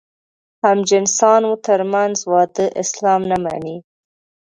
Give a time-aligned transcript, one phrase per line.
[0.65, 3.77] همجنسانو تر منځ واده اسلام نه مني.